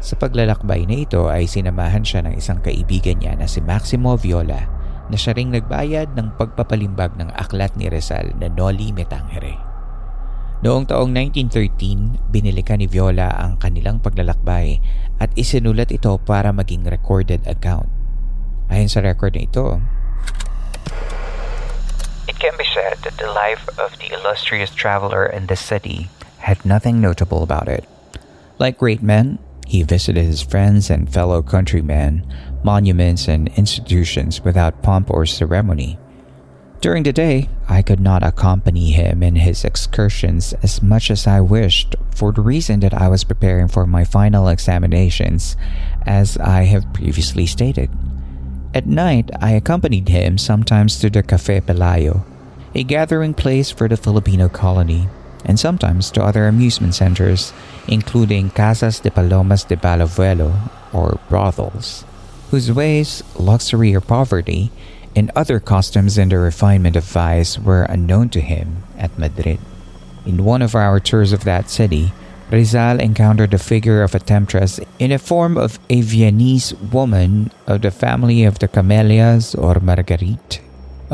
Sa 0.04 0.14
paglalakbay 0.20 0.86
na 0.86 1.02
ito 1.02 1.26
ay 1.32 1.50
sinamahan 1.50 2.06
siya 2.06 2.28
ng 2.28 2.38
isang 2.38 2.62
kaibigan 2.62 3.18
niya 3.18 3.34
na 3.34 3.50
si 3.50 3.64
Maximo 3.64 4.14
Viola 4.20 4.70
na 5.10 5.18
siya 5.18 5.34
ring 5.34 5.54
nagbayad 5.54 6.14
ng 6.14 6.38
pagpapalimbag 6.38 7.18
ng 7.18 7.30
aklat 7.34 7.74
ni 7.78 7.90
Rizal 7.90 8.34
na 8.38 8.50
Noli 8.50 8.94
Me 8.94 9.06
Tangere. 9.06 9.58
Noong 10.66 10.90
taong 10.90 11.14
1913, 11.14 12.32
binilikan 12.34 12.82
ni 12.82 12.88
Viola 12.90 13.34
ang 13.38 13.62
kanilang 13.62 14.02
paglalakbay 14.02 14.82
at 15.22 15.30
isinulat 15.38 15.94
ito 15.94 16.18
para 16.22 16.50
maging 16.50 16.88
recorded 16.90 17.46
account. 17.46 17.90
Ayon 18.74 18.90
sa 18.90 19.06
record 19.06 19.38
na 19.38 19.46
ito, 19.46 19.78
It 20.86 21.15
can 22.46 22.58
be 22.60 22.74
said 22.76 23.00
that 23.02 23.18
the 23.18 23.32
life 23.32 23.68
of 23.80 23.98
the 23.98 24.14
illustrious 24.14 24.70
traveler 24.70 25.26
in 25.26 25.48
the 25.48 25.56
city 25.56 26.10
had 26.38 26.64
nothing 26.64 27.02
notable 27.02 27.42
about 27.42 27.68
it. 27.68 27.90
Like 28.60 28.78
great 28.78 29.02
men, 29.02 29.40
he 29.66 29.82
visited 29.82 30.24
his 30.24 30.44
friends 30.44 30.92
and 30.92 31.12
fellow 31.12 31.42
countrymen, 31.42 32.22
monuments 32.64 33.28
and 33.28 33.48
institutions 33.58 34.42
without 34.42 34.84
pomp 34.84 35.10
or 35.10 35.26
ceremony. 35.26 35.98
During 36.82 37.02
the 37.02 37.14
day, 37.14 37.50
I 37.68 37.82
could 37.82 38.00
not 38.00 38.22
accompany 38.22 38.92
him 38.92 39.24
in 39.24 39.38
his 39.38 39.66
excursions 39.66 40.54
as 40.62 40.84
much 40.84 41.10
as 41.10 41.26
I 41.26 41.42
wished 41.42 41.96
for 42.14 42.32
the 42.32 42.46
reason 42.46 42.80
that 42.82 42.94
I 42.94 43.08
was 43.08 43.24
preparing 43.24 43.70
for 43.70 43.88
my 43.88 44.04
final 44.04 44.50
examinations, 44.50 45.58
as 46.06 46.38
I 46.38 46.70
have 46.70 46.94
previously 46.94 47.48
stated. 47.48 47.90
At 48.76 48.86
night, 48.86 49.32
I 49.42 49.58
accompanied 49.58 50.10
him 50.10 50.38
sometimes 50.38 51.00
to 51.00 51.10
the 51.10 51.24
Cafe 51.24 51.62
Pelayo, 51.62 52.24
a 52.76 52.84
gathering 52.84 53.34
place 53.34 53.72
for 53.72 53.88
the 53.88 53.96
Filipino 53.96 54.50
colony, 54.50 55.08
and 55.46 55.58
sometimes 55.58 56.12
to 56.12 56.22
other 56.22 56.48
amusement 56.48 56.94
centers, 56.94 57.54
including 57.88 58.50
Casas 58.50 59.00
de 59.00 59.10
Palomas 59.10 59.64
de 59.64 59.78
Balavuelo, 59.78 60.70
or 60.92 61.18
brothels, 61.30 62.04
whose 62.52 62.72
ways, 62.72 63.24
luxury 63.40 63.96
or 63.96 64.02
poverty, 64.02 64.72
and 65.16 65.32
other 65.36 65.62
customs 65.62 66.18
and 66.18 66.32
the 66.32 66.38
refinement 66.38 66.98
of 66.98 67.06
vice 67.06 67.58
were 67.58 67.84
unknown 67.84 68.28
to 68.28 68.42
him 68.42 68.84
at 68.98 69.18
Madrid. 69.18 69.60
In 70.26 70.44
one 70.44 70.62
of 70.62 70.76
our 70.76 71.00
tours 71.00 71.32
of 71.32 71.46
that 71.46 71.70
city, 71.70 72.12
Rizal 72.52 73.00
encountered 73.00 73.52
the 73.52 73.58
figure 73.58 74.04
of 74.04 74.14
a 74.14 74.20
temptress 74.20 74.80
in 75.00 75.12
the 75.12 75.18
form 75.18 75.58
of 75.58 75.80
a 75.90 76.02
Viennese 76.02 76.74
woman 76.76 77.52
of 77.66 77.82
the 77.82 77.92
family 77.92 78.44
of 78.44 78.60
the 78.60 78.68
Camellias 78.68 79.56
or 79.56 79.80
Marguerite, 79.80 80.60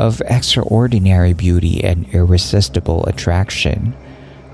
of 0.02 0.20
extraordinary 0.22 1.32
beauty 1.32 1.84
and 1.84 2.12
irresistible 2.12 3.06
attraction, 3.06 3.94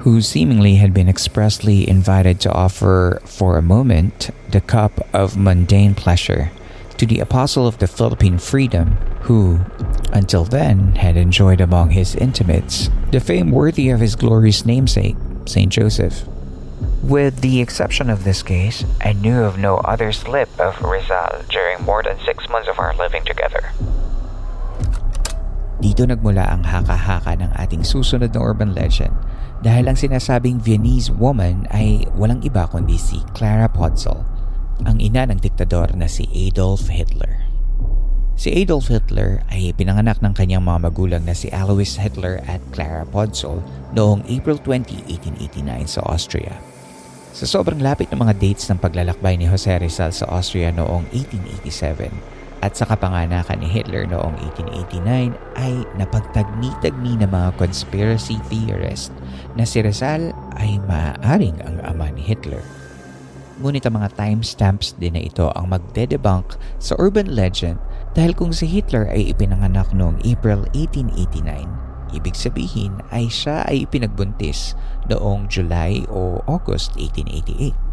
who 0.00 0.21
seemingly 0.21 0.75
had 0.75 0.93
been 0.93 1.09
expressly 1.09 1.88
invited 1.88 2.38
to 2.38 2.52
offer 2.52 3.19
for 3.25 3.57
a 3.57 3.62
moment 3.62 4.28
the 4.50 4.61
cup 4.61 5.00
of 5.14 5.38
mundane 5.38 5.95
pleasure 5.95 6.50
to 6.99 7.07
the 7.07 7.21
apostle 7.21 7.67
of 7.67 7.78
the 7.78 7.87
Philippine 7.87 8.37
freedom, 8.37 8.90
who, 9.23 9.59
until 10.12 10.45
then, 10.45 10.95
had 10.97 11.17
enjoyed 11.17 11.62
among 11.62 11.90
his 11.90 12.14
intimates 12.14 12.90
the 13.11 13.19
fame 13.19 13.50
worthy 13.50 13.88
of 13.88 14.00
his 14.00 14.17
glorious 14.17 14.67
namesake, 14.67 15.17
Saint 15.47 15.73
Joseph. 15.73 16.28
With 17.02 17.40
the 17.40 17.62
exception 17.62 18.11
of 18.11 18.25
this 18.25 18.43
case, 18.43 18.85
I 19.00 19.14
knew 19.14 19.45
of 19.45 19.57
no 19.57 19.78
other 19.78 20.12
slip 20.12 20.50
of 20.61 20.83
Rizal 20.83 21.43
during 21.49 21.83
more 21.85 22.02
than 22.02 22.19
six 22.26 22.47
months 22.50 22.69
of 22.69 22.78
our 22.78 22.95
living 22.97 23.25
together. 23.25 23.71
Dito 25.78 26.02
nagmula 26.02 26.42
ang 26.42 26.66
haka-haka 26.66 27.38
ng 27.38 27.54
ating 27.54 27.87
susunod 27.87 28.35
na 28.35 28.42
urban 28.42 28.75
legend 28.75 29.14
dahil 29.62 29.87
ang 29.87 29.94
sinasabing 29.94 30.58
Viennese 30.58 31.06
woman 31.14 31.70
ay 31.70 32.02
walang 32.18 32.42
iba 32.42 32.66
kundi 32.66 32.99
si 32.99 33.23
Clara 33.30 33.70
Potzel, 33.70 34.26
ang 34.82 34.99
ina 34.99 35.23
ng 35.30 35.38
diktador 35.38 35.94
na 35.94 36.11
si 36.11 36.26
Adolf 36.35 36.90
Hitler. 36.90 37.47
Si 38.38 38.50
Adolf 38.54 38.90
Hitler 38.90 39.42
ay 39.50 39.70
pinanganak 39.75 40.18
ng 40.18 40.35
kanyang 40.35 40.66
mga 40.66 40.90
magulang 40.90 41.23
na 41.26 41.35
si 41.35 41.50
Alois 41.50 41.94
Hitler 41.99 42.42
at 42.47 42.62
Clara 42.75 43.06
Potzel 43.06 43.62
noong 43.94 44.26
April 44.26 44.58
20, 44.62 45.06
1889 45.11 45.94
sa 45.94 46.02
Austria. 46.06 46.54
Sa 47.34 47.47
sobrang 47.47 47.78
lapit 47.78 48.10
ng 48.10 48.19
mga 48.19 48.34
dates 48.38 48.67
ng 48.67 48.82
paglalakbay 48.82 49.38
ni 49.38 49.47
Jose 49.47 49.71
Rizal 49.78 50.10
sa 50.10 50.26
Austria 50.26 50.75
noong 50.75 51.06
1887 51.14 52.38
at 52.60 52.75
sa 52.75 52.86
kapanganakan 52.86 53.62
ni 53.62 53.68
Hitler 53.71 54.06
noong 54.06 54.34
1889 54.58 55.34
ay 55.58 55.75
napagtagni-tagni 55.99 57.21
ng 57.23 57.30
mga 57.30 57.50
conspiracy 57.58 58.38
theorist 58.50 59.14
na 59.54 59.62
si 59.62 59.82
Rizal 59.82 60.34
ay 60.58 60.82
maaaring 60.90 61.58
ang 61.62 61.78
ama 61.86 62.10
ni 62.10 62.23
Hitler. 62.23 62.62
Ngunit 63.58 63.86
ang 63.86 63.99
mga 63.99 64.14
timestamps 64.14 64.94
din 64.99 65.18
na 65.18 65.23
ito 65.26 65.50
ang 65.54 65.71
magde-debunk 65.71 66.58
sa 66.78 66.94
urban 66.99 67.30
legend 67.34 67.78
dahil 68.14 68.34
kung 68.34 68.54
si 68.54 68.66
Hitler 68.66 69.10
ay 69.10 69.34
ipinanganak 69.34 69.90
noong 69.94 70.23
April 70.23 70.66
1889, 70.75 71.88
Ibig 72.08 72.36
sabihin 72.36 73.04
ay 73.12 73.28
siya 73.28 73.68
ay 73.68 73.84
ipinagbuntis 73.84 74.73
noong 75.12 75.49
July 75.52 76.08
o 76.08 76.40
August 76.49 76.97
1888. 76.97 77.88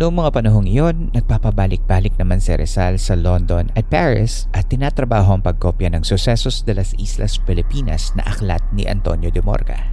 Noong 0.00 0.16
mga 0.16 0.32
panahong 0.32 0.64
iyon, 0.64 1.12
nagpapabalik-balik 1.12 2.16
naman 2.16 2.40
si 2.40 2.56
Rizal 2.56 2.96
sa 2.96 3.12
London 3.12 3.68
at 3.76 3.84
Paris 3.92 4.48
at 4.56 4.72
tinatrabaho 4.72 5.36
ang 5.36 5.44
pagkopya 5.44 5.92
ng 5.92 6.08
Sucesos 6.08 6.64
de 6.64 6.72
las 6.72 6.96
Islas 6.96 7.36
Pilipinas 7.36 8.16
na 8.16 8.24
aklat 8.24 8.64
ni 8.72 8.88
Antonio 8.88 9.28
de 9.28 9.44
Morga. 9.44 9.92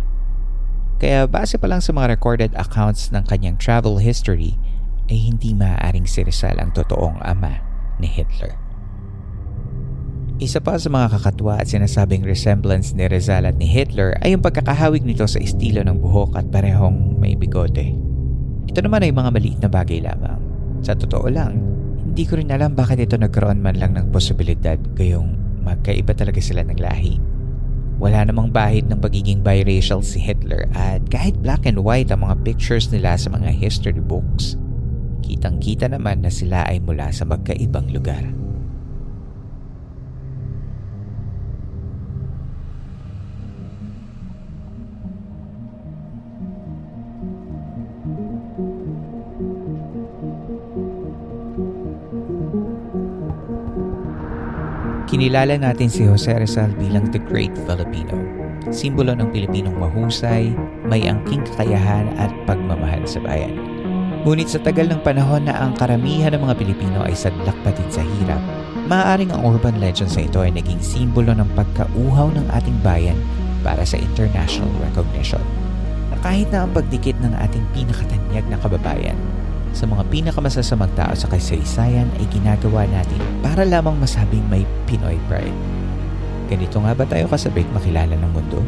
Kaya 1.04 1.28
base 1.28 1.60
pa 1.60 1.68
lang 1.68 1.84
sa 1.84 1.92
mga 1.92 2.16
recorded 2.16 2.56
accounts 2.56 3.12
ng 3.12 3.28
kanyang 3.28 3.60
travel 3.60 4.00
history, 4.00 4.56
ay 5.12 5.28
hindi 5.28 5.52
maaaring 5.52 6.08
si 6.08 6.24
Rizal 6.24 6.56
ang 6.56 6.72
totoong 6.72 7.20
ama 7.28 7.60
ni 8.00 8.08
Hitler. 8.08 8.56
Isa 10.40 10.64
pa 10.64 10.80
sa 10.80 10.88
mga 10.88 11.20
kakatwa 11.20 11.60
at 11.60 11.68
sinasabing 11.68 12.24
resemblance 12.24 12.96
ni 12.96 13.12
Rizal 13.12 13.44
at 13.44 13.60
ni 13.60 13.68
Hitler 13.68 14.16
ay 14.24 14.32
yung 14.32 14.40
pagkakahawig 14.40 15.04
nito 15.04 15.28
sa 15.28 15.44
estilo 15.44 15.84
ng 15.84 16.00
buhok 16.00 16.40
at 16.40 16.48
parehong 16.48 17.20
may 17.20 17.36
bigote. 17.36 18.08
Ito 18.68 18.84
naman 18.84 19.08
ay 19.08 19.16
mga 19.16 19.32
maliit 19.32 19.60
na 19.64 19.72
bagay 19.72 20.04
lamang. 20.04 20.40
Sa 20.84 20.94
totoo 20.94 21.28
lang, 21.32 21.58
hindi 22.04 22.24
ko 22.28 22.40
rin 22.40 22.52
alam 22.52 22.76
bakit 22.76 23.00
ito 23.00 23.16
nagkaroon 23.16 23.64
man 23.64 23.80
lang 23.80 23.96
ng 23.96 24.12
posibilidad 24.12 24.78
gayong 24.96 25.36
magkaiba 25.64 26.16
talaga 26.16 26.40
sila 26.44 26.64
ng 26.68 26.80
lahi. 26.80 27.20
Wala 27.98 28.30
namang 28.30 28.54
bahid 28.54 28.86
ng 28.88 29.02
pagiging 29.02 29.42
biracial 29.42 30.06
si 30.06 30.22
Hitler 30.22 30.70
at 30.78 31.02
kahit 31.10 31.34
black 31.42 31.66
and 31.66 31.82
white 31.82 32.14
ang 32.14 32.22
mga 32.22 32.46
pictures 32.46 32.94
nila 32.94 33.18
sa 33.18 33.34
mga 33.34 33.50
history 33.50 33.98
books, 33.98 34.54
kitang-kita 35.26 35.90
naman 35.90 36.22
na 36.22 36.30
sila 36.30 36.62
ay 36.70 36.78
mula 36.78 37.10
sa 37.10 37.26
magkaibang 37.26 37.90
lugar. 37.90 38.22
Kinilala 55.18 55.58
natin 55.58 55.90
si 55.90 56.06
Jose 56.06 56.30
Rizal 56.30 56.78
bilang 56.78 57.10
the 57.10 57.18
Great 57.18 57.50
Filipino. 57.66 58.14
Simbolo 58.70 59.18
ng 59.18 59.34
Pilipinong 59.34 59.74
mahusay, 59.74 60.54
may 60.86 61.10
angking 61.10 61.42
kakayahan 61.42 62.06
at 62.22 62.30
pagmamahal 62.46 63.02
sa 63.10 63.18
bayan. 63.26 63.58
Ngunit 64.22 64.46
sa 64.46 64.62
tagal 64.62 64.86
ng 64.86 65.02
panahon 65.02 65.50
na 65.50 65.58
ang 65.58 65.74
karamihan 65.74 66.38
ng 66.38 66.46
mga 66.46 66.62
Pilipino 66.62 67.02
ay 67.02 67.18
sadlak 67.18 67.58
pa 67.66 67.74
din 67.74 67.90
sa 67.90 68.06
hirap, 68.06 68.38
maaaring 68.86 69.34
ang 69.34 69.42
urban 69.42 69.82
legends 69.82 70.14
na 70.14 70.30
ito 70.30 70.38
ay 70.38 70.54
naging 70.54 70.78
simbolo 70.86 71.34
ng 71.34 71.50
pagkauhaw 71.58 72.30
ng 72.38 72.46
ating 72.54 72.78
bayan 72.86 73.18
para 73.66 73.82
sa 73.90 73.98
international 73.98 74.70
recognition. 74.86 75.42
Na 76.14 76.22
kahit 76.22 76.46
na 76.54 76.70
ang 76.70 76.78
pagdikit 76.78 77.18
ng 77.26 77.34
ating 77.42 77.66
pinakatanyag 77.74 78.46
na 78.54 78.58
kababayan 78.62 79.18
sa 79.72 79.90
mga 79.90 80.04
pinakamasasamang 80.12 80.92
tao 80.96 81.14
sa 81.16 81.28
kasaysayan 81.32 82.08
ay 82.20 82.26
ginagawa 82.32 82.88
natin 82.88 83.20
para 83.40 83.64
lamang 83.68 83.98
masabing 84.00 84.44
may 84.48 84.64
Pinoy 84.88 85.20
pride. 85.32 85.56
Ganito 86.48 86.80
nga 86.80 86.96
ba 86.96 87.04
tayo 87.04 87.28
kasabik 87.28 87.68
makilala 87.76 88.16
ng 88.16 88.32
mundo? 88.32 88.64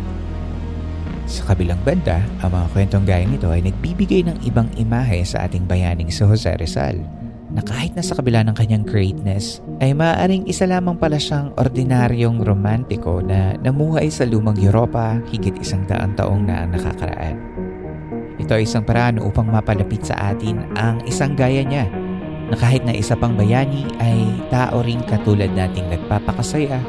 Sa 1.29 1.45
kabilang 1.45 1.77
banda, 1.85 2.25
ang 2.41 2.51
mga 2.51 2.67
kwentong 2.73 3.05
gaya 3.05 3.21
nito 3.23 3.47
ay 3.53 3.61
nagbibigay 3.61 4.25
ng 4.25 4.41
ibang 4.49 4.67
imahe 4.75 5.21
sa 5.21 5.45
ating 5.45 5.69
bayaning 5.69 6.09
si 6.09 6.25
Jose 6.25 6.49
Rizal 6.57 6.97
na 7.49 7.61
kahit 7.65 7.93
na 7.97 8.05
sa 8.05 8.17
kabila 8.17 8.45
ng 8.45 8.53
kanyang 8.57 8.85
greatness 8.85 9.61
ay 9.81 9.93
maaaring 9.93 10.45
isa 10.45 10.69
lamang 10.69 10.97
pala 10.97 11.17
siyang 11.17 11.53
ordinaryong 11.57 12.45
romantiko 12.45 13.21
na 13.25 13.57
namuhay 13.61 14.09
sa 14.09 14.25
lumang 14.25 14.57
Europa 14.57 15.17
higit 15.29 15.57
isang 15.57 15.85
daang 15.89 16.13
taong 16.13 16.45
na 16.45 16.65
nakakaraan. 16.69 17.68
Ito 18.49 18.57
ay 18.57 18.65
isang 18.65 18.81
paraan 18.81 19.21
upang 19.21 19.45
mapalapit 19.45 20.09
sa 20.09 20.33
atin 20.33 20.65
ang 20.73 21.05
isang 21.05 21.37
gaya 21.37 21.61
niya 21.61 21.85
na 22.49 22.57
kahit 22.57 22.81
na 22.81 22.97
isa 22.97 23.13
pang 23.13 23.37
bayani 23.37 23.85
ay 24.01 24.25
tao 24.49 24.81
ring 24.81 25.05
katulad 25.05 25.53
nating 25.53 25.85
nagpapakasaya, 25.85 26.81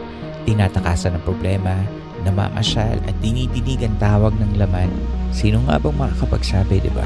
tinatakasan 0.49 1.21
ng 1.21 1.25
problema, 1.29 1.77
namamasyal 2.25 2.97
at 3.05 3.13
dinidinig 3.21 3.85
ang 3.85 3.93
tawag 4.01 4.33
ng 4.41 4.57
laman. 4.57 4.89
Sino 5.37 5.61
nga 5.69 5.77
bang 5.77 6.01
makakapagsabi, 6.01 6.81
di 6.81 6.89
ba? 6.97 7.05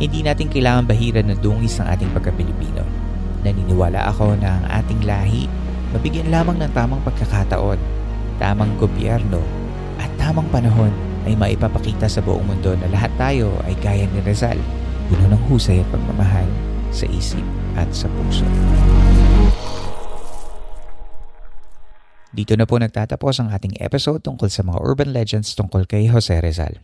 Hindi 0.00 0.24
natin 0.24 0.48
kailangan 0.48 0.88
bahiran 0.88 1.28
ng 1.28 1.44
dungis 1.44 1.76
ng 1.76 1.92
ating 1.92 2.08
pagka-Pilipino. 2.16 2.88
Naniniwala 3.44 4.00
ako 4.08 4.32
na 4.40 4.64
ang 4.64 4.80
ating 4.80 5.04
lahi 5.04 5.44
mabigyan 5.92 6.32
lamang 6.32 6.56
ng 6.56 6.72
tamang 6.72 7.04
pagkakataon, 7.04 7.76
tamang 8.40 8.72
gobyerno 8.80 9.44
at 10.00 10.08
tamang 10.16 10.48
panahon 10.48 11.12
ay 11.24 11.34
maipapakita 11.36 12.08
sa 12.08 12.20
buong 12.20 12.44
mundo 12.44 12.76
na 12.76 12.88
lahat 12.92 13.12
tayo 13.16 13.52
ay 13.64 13.74
gaya 13.80 14.04
ni 14.08 14.20
Rizal, 14.24 14.60
puno 15.08 15.24
ng 15.28 15.42
husay 15.48 15.80
at 15.80 15.88
pagmamahal 15.92 16.48
sa 16.94 17.08
isip 17.10 17.42
at 17.74 17.88
sa 17.90 18.06
puso. 18.06 18.46
Dito 22.34 22.58
na 22.58 22.66
po 22.66 22.82
nagtatapos 22.82 23.38
ang 23.38 23.48
ating 23.54 23.78
episode 23.78 24.18
tungkol 24.18 24.50
sa 24.50 24.66
mga 24.66 24.82
urban 24.82 25.10
legends 25.14 25.54
tungkol 25.54 25.86
kay 25.86 26.10
Jose 26.10 26.34
Rizal. 26.42 26.82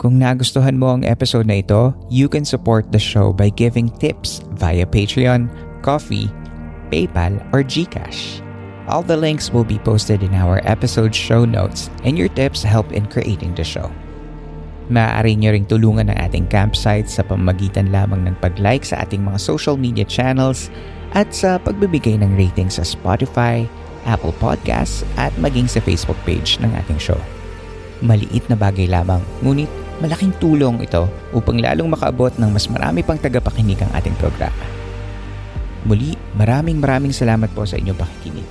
Kung 0.00 0.16
nagustuhan 0.16 0.80
mo 0.80 0.96
ang 0.96 1.04
episode 1.04 1.44
na 1.44 1.60
ito, 1.60 1.92
you 2.08 2.24
can 2.30 2.46
support 2.46 2.88
the 2.88 3.02
show 3.02 3.34
by 3.36 3.52
giving 3.52 3.92
tips 4.00 4.40
via 4.56 4.88
Patreon, 4.88 5.50
Coffee, 5.84 6.32
PayPal, 6.88 7.36
or 7.52 7.60
GCash. 7.60 8.40
All 8.90 9.06
the 9.06 9.14
links 9.14 9.54
will 9.54 9.62
be 9.62 9.78
posted 9.78 10.26
in 10.26 10.34
our 10.34 10.58
episode 10.66 11.14
show 11.14 11.46
notes 11.46 11.86
and 12.02 12.18
your 12.18 12.26
tips 12.26 12.66
help 12.66 12.90
in 12.90 13.06
creating 13.06 13.54
the 13.54 13.62
show. 13.62 13.86
Maaari 14.90 15.38
nyo 15.38 15.54
ring 15.54 15.62
tulungan 15.62 16.10
ang 16.10 16.18
ating 16.18 16.50
campsite 16.50 17.06
sa 17.06 17.22
pamagitan 17.22 17.94
lamang 17.94 18.26
ng 18.26 18.34
pag-like 18.42 18.82
sa 18.82 19.06
ating 19.06 19.22
mga 19.22 19.38
social 19.38 19.78
media 19.78 20.02
channels 20.02 20.74
at 21.14 21.30
sa 21.30 21.62
pagbibigay 21.62 22.18
ng 22.18 22.34
rating 22.34 22.66
sa 22.66 22.82
Spotify, 22.82 23.62
Apple 24.10 24.34
Podcasts 24.42 25.06
at 25.14 25.30
maging 25.38 25.70
sa 25.70 25.78
Facebook 25.78 26.18
page 26.26 26.58
ng 26.58 26.74
ating 26.74 26.98
show. 26.98 27.18
Maliit 28.02 28.42
na 28.50 28.58
bagay 28.58 28.90
lamang, 28.90 29.22
ngunit 29.46 29.70
malaking 30.02 30.34
tulong 30.42 30.82
ito 30.82 31.06
upang 31.30 31.62
lalong 31.62 31.94
makaabot 31.94 32.34
ng 32.42 32.50
mas 32.50 32.66
marami 32.66 33.06
pang 33.06 33.22
tagapakinig 33.22 33.78
ang 33.86 33.94
ating 33.94 34.18
programa. 34.18 34.66
Muli, 35.86 36.18
maraming 36.34 36.82
maraming 36.82 37.14
salamat 37.14 37.54
po 37.54 37.62
sa 37.62 37.78
inyong 37.78 37.94
pakikinig. 37.94 38.48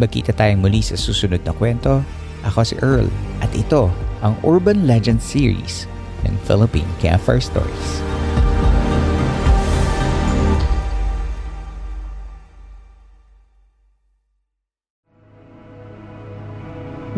Magkita 0.00 0.32
tayong 0.32 0.64
muli 0.64 0.80
sa 0.80 0.96
susunod 0.96 1.44
na 1.44 1.52
kwento. 1.52 2.00
Ako 2.48 2.64
si 2.64 2.74
Earl 2.80 3.06
at 3.44 3.52
ito 3.52 3.92
ang 4.24 4.34
Urban 4.42 4.88
Legend 4.88 5.20
Series 5.20 5.84
ng 6.24 6.34
Philippine 6.48 6.88
Campfire 6.98 7.42
Stories. 7.42 8.02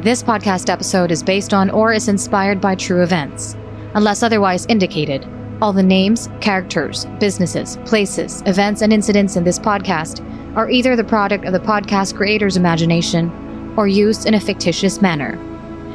This 0.04 0.20
podcast 0.20 0.68
episode 0.68 1.08
is 1.08 1.24
based 1.24 1.54
on 1.54 1.72
or 1.72 1.94
is 1.94 2.12
inspired 2.12 2.60
by 2.60 2.74
true 2.74 3.00
events. 3.00 3.56
Unless 3.96 4.20
otherwise 4.20 4.66
indicated, 4.66 5.24
all 5.64 5.72
the 5.72 5.82
names, 5.82 6.28
characters, 6.42 7.06
businesses, 7.18 7.78
places, 7.86 8.42
events, 8.44 8.82
and 8.82 8.92
incidents 8.92 9.34
in 9.34 9.44
this 9.44 9.58
podcast 9.58 10.20
are 10.56 10.68
either 10.68 10.94
the 10.94 11.02
product 11.02 11.46
of 11.46 11.54
the 11.54 11.58
podcast 11.58 12.14
creator's 12.14 12.58
imagination 12.58 13.72
or 13.74 13.88
used 13.88 14.26
in 14.26 14.34
a 14.34 14.40
fictitious 14.40 15.00
manner. 15.00 15.38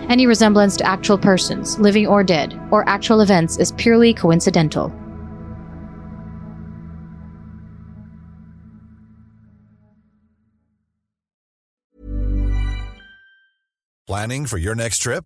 Any 0.09 0.25
resemblance 0.25 0.75
to 0.77 0.87
actual 0.87 1.19
persons, 1.19 1.77
living 1.77 2.07
or 2.07 2.23
dead, 2.23 2.59
or 2.71 2.83
actual 2.89 3.21
events 3.21 3.57
is 3.57 3.71
purely 3.73 4.11
coincidental. 4.11 4.91
Planning 14.07 14.47
for 14.47 14.57
your 14.57 14.73
next 14.73 14.97
trip? 14.97 15.25